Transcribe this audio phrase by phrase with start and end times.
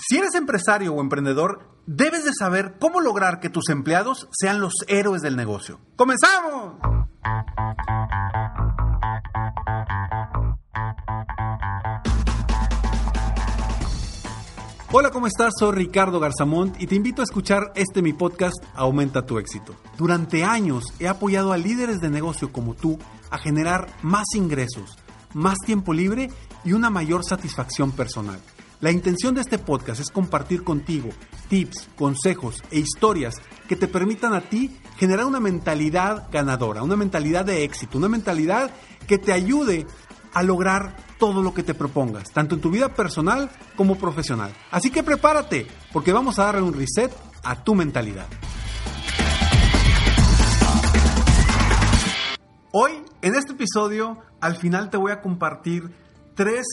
[0.00, 4.72] Si eres empresario o emprendedor, debes de saber cómo lograr que tus empleados sean los
[4.86, 5.80] héroes del negocio.
[5.96, 6.74] ¡Comenzamos!
[14.92, 15.52] Hola, ¿cómo estás?
[15.58, 19.74] Soy Ricardo Garzamont y te invito a escuchar este mi podcast Aumenta tu éxito.
[19.96, 24.96] Durante años he apoyado a líderes de negocio como tú a generar más ingresos,
[25.34, 26.30] más tiempo libre
[26.64, 28.40] y una mayor satisfacción personal.
[28.80, 31.08] La intención de este podcast es compartir contigo
[31.48, 33.34] tips, consejos e historias
[33.66, 38.70] que te permitan a ti generar una mentalidad ganadora, una mentalidad de éxito, una mentalidad
[39.08, 39.84] que te ayude
[40.32, 44.54] a lograr todo lo que te propongas, tanto en tu vida personal como profesional.
[44.70, 48.28] Así que prepárate, porque vamos a darle un reset a tu mentalidad.
[52.70, 52.92] Hoy,
[53.22, 55.90] en este episodio, al final te voy a compartir
[56.36, 56.64] tres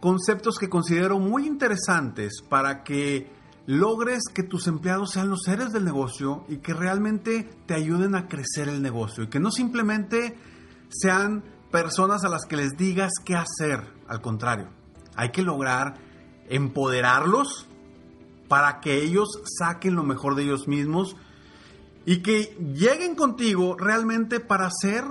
[0.00, 3.30] conceptos que considero muy interesantes para que
[3.66, 8.28] logres que tus empleados sean los seres del negocio y que realmente te ayuden a
[8.28, 10.38] crecer el negocio y que no simplemente
[10.88, 13.82] sean personas a las que les digas qué hacer.
[14.06, 14.68] Al contrario,
[15.16, 15.96] hay que lograr
[16.48, 17.66] empoderarlos
[18.48, 19.28] para que ellos
[19.58, 21.16] saquen lo mejor de ellos mismos
[22.06, 25.04] y que lleguen contigo realmente para hacer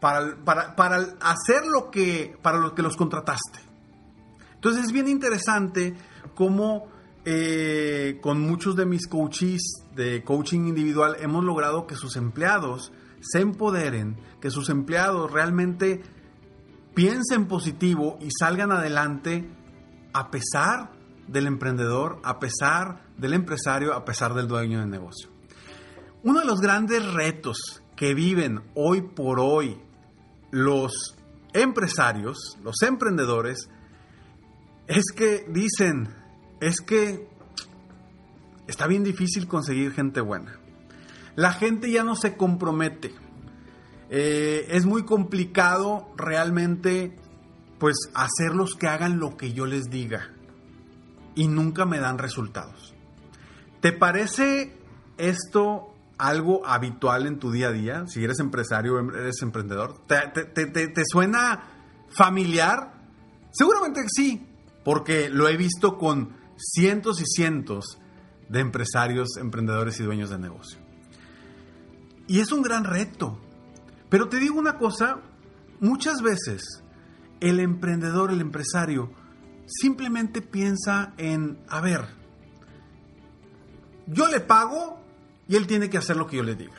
[0.00, 3.60] para, para, hacer lo que para lo que los contrataste.
[4.54, 5.94] Entonces es bien interesante
[6.34, 6.88] cómo
[7.24, 9.60] eh, con muchos de mis coaches
[9.94, 16.02] de coaching individual hemos logrado que sus empleados se empoderen, que sus empleados realmente
[16.94, 19.48] piensen positivo y salgan adelante
[20.12, 20.92] a pesar
[21.26, 25.28] del emprendedor, a pesar del empresario, a pesar del dueño del negocio.
[26.22, 29.80] Uno de los grandes retos que viven hoy por hoy
[30.50, 31.16] los
[31.52, 33.68] empresarios, los emprendedores,
[34.86, 36.08] es que dicen,
[36.60, 37.28] es que
[38.66, 40.58] está bien difícil conseguir gente buena
[41.38, 43.14] la gente ya no se compromete.
[44.10, 47.16] Eh, es muy complicado realmente
[47.78, 50.32] pues hacerlos que hagan lo que yo les diga
[51.36, 52.92] y nunca me dan resultados.
[53.80, 54.76] ¿Te parece
[55.16, 58.04] esto algo habitual en tu día a día?
[58.06, 60.04] Si eres empresario, eres emprendedor.
[60.06, 61.62] ¿Te, suena
[62.10, 62.92] familiar?
[63.50, 64.46] Seguramente sí,
[64.84, 67.98] porque lo he visto con cientos y cientos
[68.48, 70.78] de empresarios, emprendedores y dueños de negocio.
[72.26, 73.38] Y es un gran reto.
[74.08, 75.20] Pero te digo una cosa,
[75.80, 76.82] muchas veces
[77.40, 79.12] el emprendedor, el empresario,
[79.66, 82.06] simplemente piensa en, a ver,
[84.06, 84.98] yo le pago
[85.48, 86.76] y él tiene que hacer lo que yo le diga.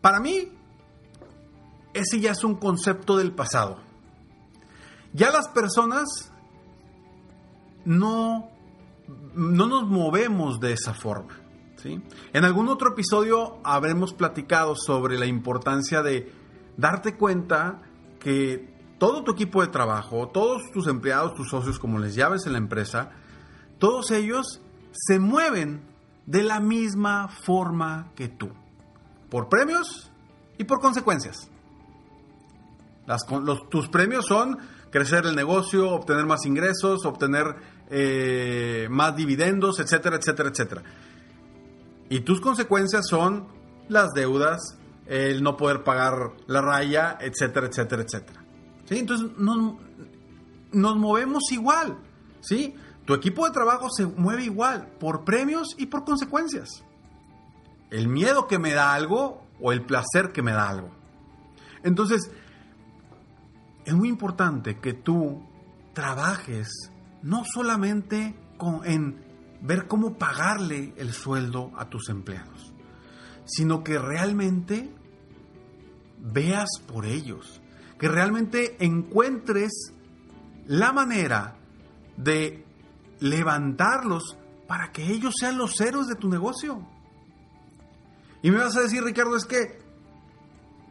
[0.00, 0.48] Para mí,
[1.92, 3.78] ese ya es un concepto del pasado.
[5.12, 6.32] Ya las personas
[7.84, 8.50] no,
[9.34, 11.36] no nos movemos de esa forma.
[11.84, 16.30] En algún otro episodio habremos platicado sobre la importancia de
[16.76, 17.80] darte cuenta
[18.18, 22.52] que todo tu equipo de trabajo, todos tus empleados, tus socios, como les llaves en
[22.52, 23.12] la empresa,
[23.78, 24.60] todos ellos
[24.92, 25.89] se mueven
[26.30, 28.50] de la misma forma que tú,
[29.28, 30.12] por premios
[30.58, 31.50] y por consecuencias.
[33.68, 34.56] tus premios son
[34.90, 37.46] crecer el negocio, obtener más ingresos, obtener
[37.90, 40.82] eh, más dividendos, etcétera, etcétera, etcétera.
[42.08, 43.48] Y tus consecuencias son
[43.88, 46.14] las deudas, el no poder pagar
[46.46, 48.44] la raya, etcétera, etcétera, etcétera.
[48.88, 49.74] Entonces nos,
[50.70, 51.98] nos movemos igual.
[52.40, 52.74] ¿sí?
[53.10, 56.84] Tu equipo de trabajo se mueve igual por premios y por consecuencias.
[57.90, 60.92] El miedo que me da algo o el placer que me da algo.
[61.82, 62.30] Entonces,
[63.84, 65.42] es muy importante que tú
[65.92, 66.68] trabajes
[67.20, 69.20] no solamente con, en
[69.60, 72.72] ver cómo pagarle el sueldo a tus empleados,
[73.44, 74.88] sino que realmente
[76.16, 77.60] veas por ellos,
[77.98, 79.72] que realmente encuentres
[80.68, 81.56] la manera
[82.16, 82.69] de
[83.20, 84.36] levantarlos
[84.66, 86.82] para que ellos sean los héroes de tu negocio.
[88.42, 89.78] Y me vas a decir, Ricardo, es que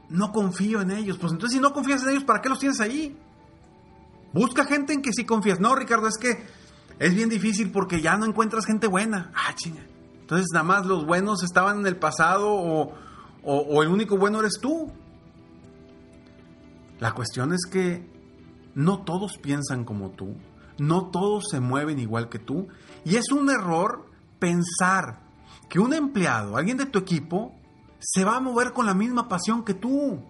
[0.10, 1.18] no confío en ellos.
[1.18, 3.18] Pues entonces si no confías en ellos, ¿para qué los tienes ahí?
[4.34, 5.60] Busca gente en que sí confías.
[5.60, 6.46] No, Ricardo, es que
[7.00, 9.32] es bien difícil porque ya no encuentras gente buena.
[9.36, 9.84] Ah, chinga.
[10.22, 12.94] Entonces nada más los buenos estaban en el pasado o,
[13.44, 14.92] o el único bueno eres tú.
[17.00, 18.06] La cuestión es que
[18.76, 20.36] no todos piensan como tú,
[20.80, 22.68] no todos se mueven igual que tú,
[23.06, 24.06] y es un error
[24.40, 25.22] pensar
[25.70, 27.54] que un empleado, alguien de tu equipo,
[28.00, 30.24] se va a mover con la misma pasión que tú.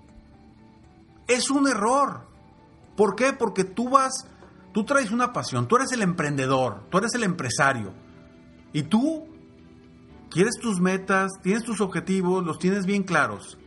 [1.28, 2.28] Es un error.
[2.96, 3.34] ¿Por qué?
[3.34, 4.28] Porque tú vas,
[4.74, 7.94] tú traes una pasión, tú eres el emprendedor, tú eres el empresario,
[8.74, 9.28] y tú
[10.30, 13.57] quieres tus metas, tienes tus objetivos, los tienes bien claros.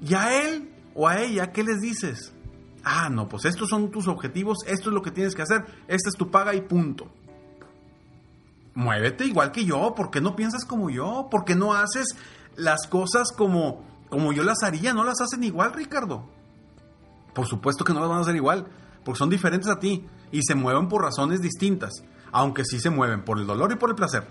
[0.00, 2.34] Y a él o a ella, ¿qué les dices?
[2.90, 6.08] Ah, no, pues estos son tus objetivos, esto es lo que tienes que hacer, esta
[6.08, 7.06] es tu paga y punto.
[8.74, 11.28] Muévete igual que yo, ¿por qué no piensas como yo?
[11.30, 12.06] ¿Por qué no haces
[12.56, 14.94] las cosas como, como yo las haría?
[14.94, 16.30] No las hacen igual, Ricardo.
[17.34, 18.66] Por supuesto que no las van a hacer igual,
[19.04, 21.92] porque son diferentes a ti y se mueven por razones distintas,
[22.32, 24.26] aunque sí se mueven por el dolor y por el placer.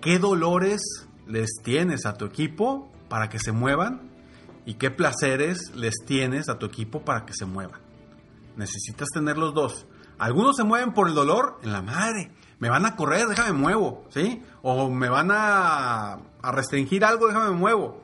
[0.00, 0.80] ¿Qué dolores
[1.26, 4.13] les tienes a tu equipo para que se muevan
[4.66, 7.80] y qué placeres les tienes a tu equipo para que se muevan.
[8.56, 9.86] Necesitas tener los dos.
[10.18, 12.30] Algunos se mueven por el dolor en la madre.
[12.60, 14.42] Me van a correr, déjame muevo, ¿sí?
[14.62, 18.00] O me van a, a restringir algo, déjame muevo.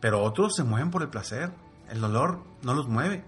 [0.00, 1.52] Pero otros se mueven por el placer.
[1.88, 3.24] El dolor no los mueve.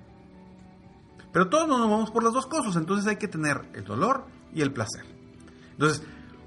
[1.33, 4.63] Pero todos nos movemos por las dos cosas, entonces hay que tener el dolor y
[4.63, 5.05] el placer.
[5.73, 6.03] Entonces,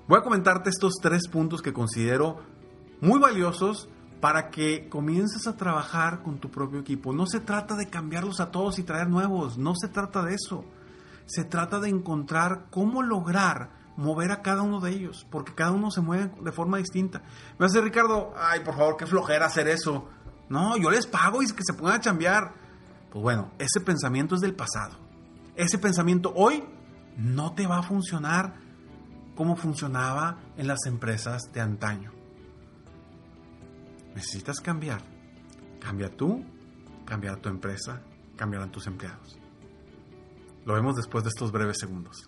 [0.07, 2.41] voy a comentarte estos tres puntos que considero
[3.01, 7.13] muy valiosos para que comiences a trabajar con tu propio equipo.
[7.13, 10.65] No se trata de cambiarlos a todos y traer nuevos, no se trata de eso.
[11.25, 15.91] Se trata de encontrar cómo lograr mover a cada uno de ellos, porque cada uno
[15.91, 17.23] se mueve de forma distinta.
[17.57, 20.07] Me hace Ricardo, ay, por favor, qué flojera hacer eso.
[20.49, 22.53] No, yo les pago y que se puedan chambear.
[23.11, 24.97] Pues bueno, ese pensamiento es del pasado.
[25.55, 26.63] Ese pensamiento hoy
[27.17, 28.53] no te va a funcionar
[29.35, 32.16] como funcionaba en las empresas de antaño
[34.17, 35.01] necesitas cambiar.
[35.79, 36.43] Cambia tú,
[37.05, 38.01] cambia tu empresa,
[38.35, 39.37] cambiarán tus empleados.
[40.65, 42.27] Lo vemos después de estos breves segundos.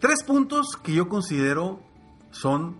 [0.00, 1.80] Tres puntos que yo considero
[2.30, 2.76] son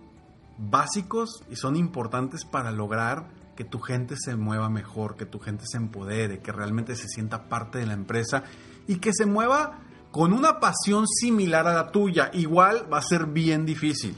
[0.57, 5.65] básicos y son importantes para lograr que tu gente se mueva mejor, que tu gente
[5.65, 8.43] se empodere, que realmente se sienta parte de la empresa
[8.87, 9.79] y que se mueva
[10.11, 12.29] con una pasión similar a la tuya.
[12.33, 14.15] Igual va a ser bien difícil.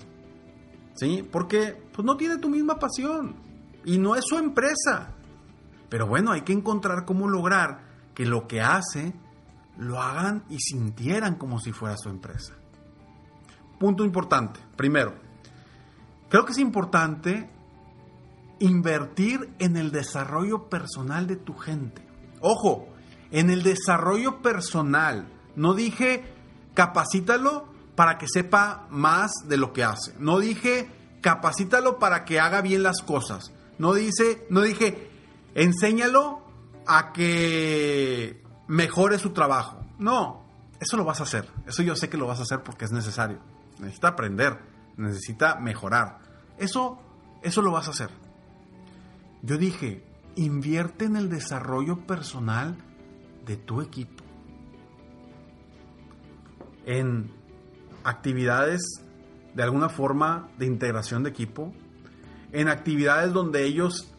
[0.95, 1.27] ¿Sí?
[1.31, 3.35] Porque pues, no tiene tu misma pasión
[3.85, 5.15] y no es su empresa.
[5.87, 7.79] Pero bueno, hay que encontrar cómo lograr
[8.13, 9.13] que lo que hace
[9.77, 12.58] lo hagan y sintieran como si fuera su empresa.
[13.79, 14.59] Punto importante.
[14.75, 15.13] Primero,
[16.29, 17.49] creo que es importante
[18.59, 22.05] invertir en el desarrollo personal de tu gente.
[22.41, 22.87] Ojo,
[23.31, 25.27] en el desarrollo personal.
[25.55, 26.23] No dije
[26.73, 30.13] capacítalo para que sepa más de lo que hace.
[30.19, 30.89] No dije
[31.21, 33.51] capacítalo para que haga bien las cosas.
[33.77, 35.09] No dice, no dije
[35.55, 36.41] enséñalo
[36.85, 39.79] a que mejore su trabajo.
[39.97, 40.43] No,
[40.79, 41.49] eso lo vas a hacer.
[41.67, 43.39] Eso yo sé que lo vas a hacer porque es necesario.
[43.79, 44.59] Necesita aprender,
[44.97, 46.19] necesita mejorar.
[46.57, 46.99] Eso
[47.41, 48.09] eso lo vas a hacer.
[49.41, 50.03] Yo dije,
[50.35, 52.75] invierte en el desarrollo personal
[53.45, 54.23] de tu equipo.
[56.85, 57.31] En
[58.03, 58.81] actividades
[59.53, 61.73] de alguna forma de integración de equipo.
[62.51, 64.13] En actividades donde ellos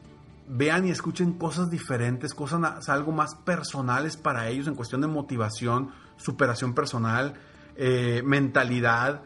[0.48, 5.90] vean y escuchen cosas diferentes, cosas algo más personales para ellos en cuestión de motivación,
[6.16, 7.34] superación personal,
[7.76, 9.22] eh, mentalidad,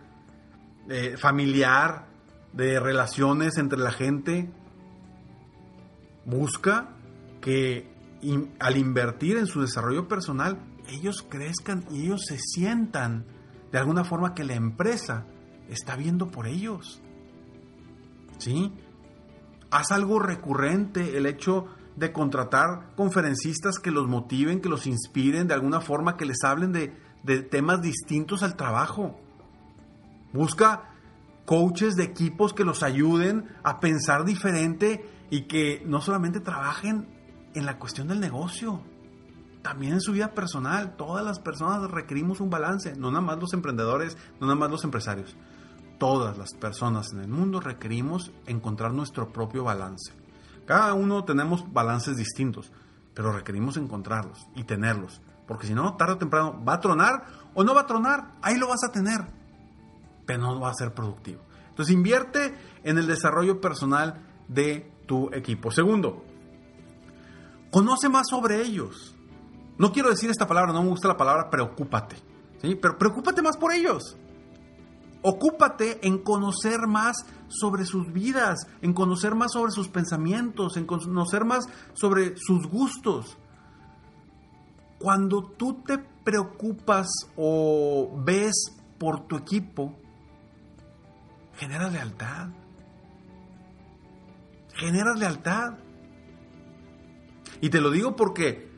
[1.18, 2.06] familiar,
[2.54, 4.48] de relaciones entre la gente
[6.24, 6.90] busca
[7.40, 7.92] que
[8.58, 13.26] al invertir en su desarrollo personal, ellos crezcan y ellos se sientan
[13.70, 15.26] de alguna forma que la empresa
[15.68, 17.02] está viendo por ellos.
[18.38, 18.72] ¿Sí?
[19.70, 25.54] Haz algo recurrente el hecho de contratar conferencistas que los motiven, que los inspiren de
[25.54, 29.20] alguna forma, que les hablen de, de temas distintos al trabajo.
[30.34, 30.90] Busca
[31.44, 37.06] coaches de equipos que los ayuden a pensar diferente y que no solamente trabajen
[37.54, 38.82] en la cuestión del negocio,
[39.62, 40.96] también en su vida personal.
[40.96, 44.82] Todas las personas requerimos un balance, no nada más los emprendedores, no nada más los
[44.82, 45.36] empresarios.
[46.00, 50.12] Todas las personas en el mundo requerimos encontrar nuestro propio balance.
[50.66, 52.72] Cada uno tenemos balances distintos,
[53.14, 57.24] pero requerimos encontrarlos y tenerlos, porque si no, tarde o temprano va a tronar
[57.54, 59.43] o no va a tronar, ahí lo vas a tener,
[60.26, 61.42] pero no va a ser productivo.
[61.68, 62.54] Entonces invierte
[62.84, 65.70] en el desarrollo personal de tu equipo.
[65.70, 66.24] Segundo,
[67.70, 69.14] conoce más sobre ellos.
[69.76, 72.16] No quiero decir esta palabra, no me gusta la palabra preocúpate,
[72.62, 72.76] ¿sí?
[72.76, 74.16] pero preocúpate más por ellos.
[75.26, 77.16] Ocúpate en conocer más
[77.48, 83.38] sobre sus vidas, en conocer más sobre sus pensamientos, en conocer más sobre sus gustos.
[84.98, 89.96] Cuando tú te preocupas o ves por tu equipo,
[91.56, 92.48] genera lealtad
[94.74, 95.74] generas lealtad.
[97.60, 98.68] Y te lo digo porque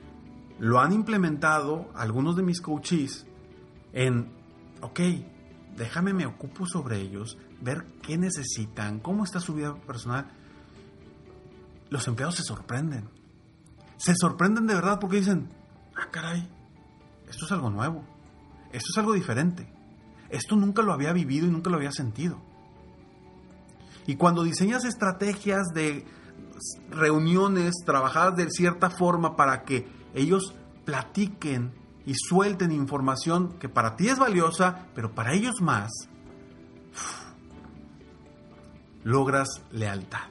[0.58, 3.26] lo han implementado algunos de mis coaches
[3.92, 4.30] en,
[4.80, 5.00] ok,
[5.76, 10.30] déjame me ocupo sobre ellos, ver qué necesitan, cómo está su vida personal.
[11.88, 13.08] Los empleados se sorprenden.
[13.96, 15.48] Se sorprenden de verdad porque dicen,
[15.96, 16.46] ah, caray,
[17.28, 18.04] esto es algo nuevo,
[18.72, 19.72] esto es algo diferente,
[20.28, 22.38] esto nunca lo había vivido y nunca lo había sentido.
[24.06, 26.04] Y cuando diseñas estrategias de
[26.90, 31.72] reuniones trabajadas de cierta forma para que ellos platiquen
[32.06, 35.90] y suelten información que para ti es valiosa, pero para ellos más,
[39.02, 40.28] logras lealtad.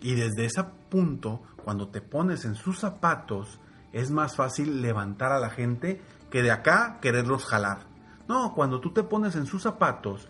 [0.00, 3.58] Y desde ese punto, cuando te pones en sus zapatos,
[3.92, 7.86] es más fácil levantar a la gente que de acá quererlos jalar.
[8.28, 10.28] No, cuando tú te pones en sus zapatos,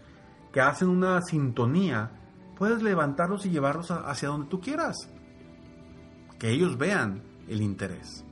[0.52, 2.10] que hacen una sintonía,
[2.56, 4.96] puedes levantarlos y llevarlos hacia donde tú quieras.
[6.38, 8.25] Que ellos vean el interés.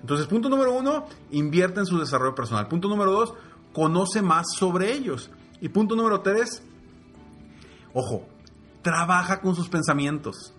[0.00, 2.68] Entonces, punto número uno, invierte en su desarrollo personal.
[2.68, 3.34] Punto número dos,
[3.72, 5.30] conoce más sobre ellos.
[5.60, 6.62] Y punto número tres,
[7.92, 8.26] ojo,
[8.82, 10.54] trabaja con sus pensamientos.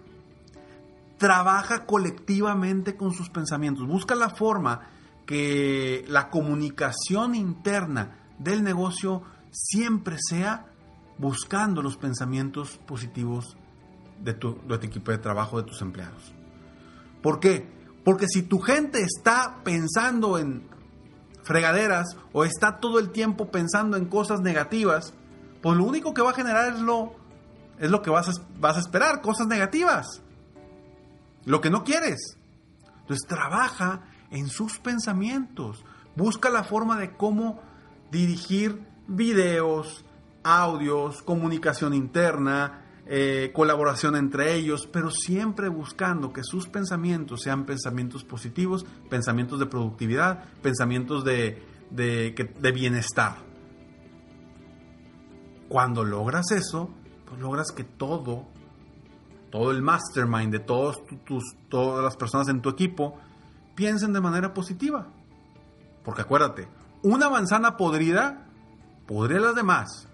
[1.17, 3.87] Trabaja colectivamente con sus pensamientos.
[3.87, 4.89] Busca la forma
[5.25, 10.70] que la comunicación interna del negocio siempre sea
[11.21, 13.55] buscando los pensamientos positivos
[14.23, 16.33] de tu, equipo de trabajo, de tus empleados.
[17.21, 17.69] ¿Por qué?
[18.03, 20.67] Porque si tu gente está pensando en
[21.43, 25.13] fregaderas o está todo el tiempo pensando en cosas negativas,
[25.61, 27.13] pues lo único que va a generar es lo,
[27.77, 30.23] es lo que vas vas a esperar, cosas negativas.
[31.45, 32.37] Lo que no quieres.
[33.01, 34.01] Entonces trabaja
[34.31, 35.85] en sus pensamientos.
[36.15, 37.61] Busca la forma de cómo
[38.09, 40.03] dirigir videos,
[40.43, 48.23] audios, comunicación interna, eh, colaboración entre ellos, pero siempre buscando que sus pensamientos sean pensamientos
[48.23, 53.35] positivos, pensamientos de productividad, pensamientos de, de, de bienestar.
[55.67, 56.89] Cuando logras eso,
[57.25, 58.45] pues logras que todo,
[59.49, 63.17] todo el mastermind de todos tu- tus, todas las personas en tu equipo
[63.75, 65.07] piensen de manera positiva.
[66.03, 66.67] Porque acuérdate,
[67.03, 68.47] una manzana podrida
[69.07, 70.07] podría las demás.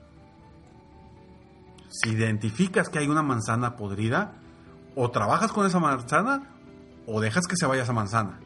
[1.90, 4.34] Si identificas que hay una manzana podrida,
[5.00, 6.50] o trabajas con esa manzana
[7.06, 8.40] o dejas que se vaya esa manzana.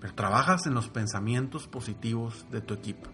[0.00, 3.08] Pero trabajas en los pensamientos positivos de tu equipo.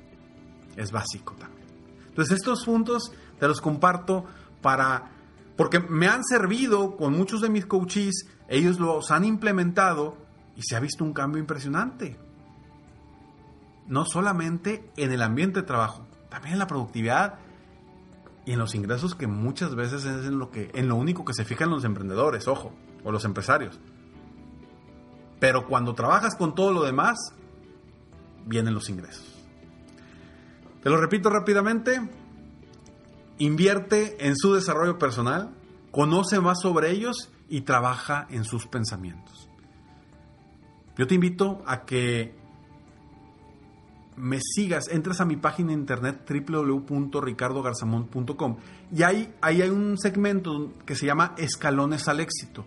[0.76, 1.68] Es básico también.
[2.08, 4.24] Entonces estos puntos te los comparto
[4.62, 5.10] para
[5.58, 10.16] porque me han servido con muchos de mis coaches, ellos los han implementado
[10.56, 12.16] y se ha visto un cambio impresionante.
[13.88, 17.40] No solamente en el ambiente de trabajo, también en la productividad
[18.48, 21.34] y en los ingresos que muchas veces es en lo que en lo único que
[21.34, 22.72] se fijan los emprendedores, ojo,
[23.04, 23.78] o los empresarios.
[25.38, 27.18] Pero cuando trabajas con todo lo demás,
[28.46, 29.26] vienen los ingresos.
[30.82, 32.00] Te lo repito rápidamente,
[33.36, 35.50] invierte en su desarrollo personal,
[35.90, 39.50] conoce más sobre ellos y trabaja en sus pensamientos.
[40.96, 42.34] Yo te invito a que
[44.18, 48.56] me sigas, entres a mi página de internet www.ricardogarzamont.com
[48.92, 52.66] y ahí, ahí hay un segmento que se llama Escalones al éxito.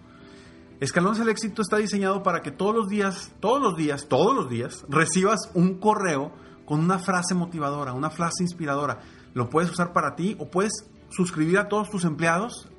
[0.79, 4.49] Escalones al éxito está diseñado para que todos los días, todos los días, todos los
[4.49, 6.31] días recibas un correo
[6.65, 9.01] con una frase motivadora, una frase inspiradora.
[9.33, 10.71] Lo puedes usar para ti o puedes
[11.09, 12.69] suscribir a todos tus empleados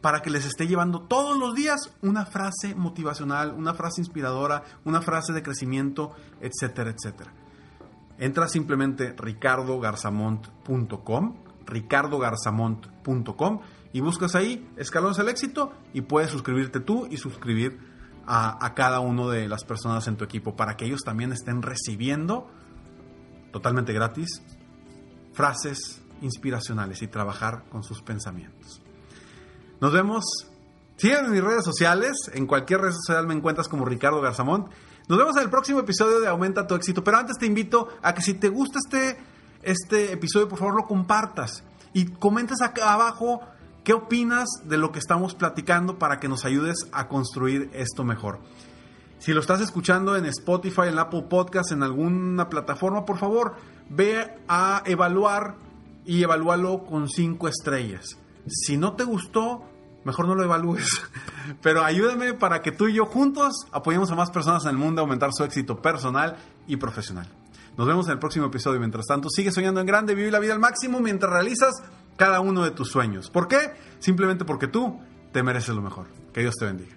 [0.00, 5.00] para que les esté llevando todos los días una frase motivacional, una frase inspiradora, una
[5.00, 7.32] frase de crecimiento, etcétera, etcétera.
[8.18, 13.60] Entra simplemente ricardogarzamont.com, ricardogarzamont.com
[13.92, 17.78] y buscas ahí Escalones al Éxito y puedes suscribirte tú y suscribir
[18.26, 21.60] a, a cada uno de las personas en tu equipo para que ellos también estén
[21.62, 22.48] recibiendo
[23.52, 24.42] totalmente gratis
[25.32, 28.80] frases inspiracionales y trabajar con sus pensamientos.
[29.80, 30.24] Nos vemos.
[30.96, 32.14] Sígueme en mis redes sociales.
[32.32, 34.68] En cualquier red social me encuentras como Ricardo Garzamont.
[35.08, 37.04] Nos vemos en el próximo episodio de Aumenta tu éxito.
[37.04, 39.18] Pero antes te invito a que si te gusta este,
[39.62, 41.62] este episodio, por favor lo compartas.
[41.92, 43.40] Y comentes acá abajo
[43.84, 48.40] qué opinas de lo que estamos platicando para que nos ayudes a construir esto mejor.
[49.20, 53.54] Si lo estás escuchando en Spotify, en Apple Podcast, en alguna plataforma, por favor,
[53.88, 55.54] ve a evaluar
[56.04, 58.18] y evalúalo con cinco estrellas.
[58.48, 59.64] Si no te gustó,
[60.06, 60.88] mejor no lo evalúes.
[61.62, 65.00] Pero ayúdame para que tú y yo juntos apoyemos a más personas en el mundo
[65.00, 67.28] a aumentar su éxito personal y profesional.
[67.76, 68.78] Nos vemos en el próximo episodio.
[68.78, 71.74] Mientras tanto, sigue soñando en grande, vive la vida al máximo mientras realizas
[72.16, 73.30] cada uno de tus sueños.
[73.30, 73.58] ¿Por qué?
[73.98, 74.98] Simplemente porque tú
[75.32, 76.06] te mereces lo mejor.
[76.32, 76.96] Que Dios te bendiga.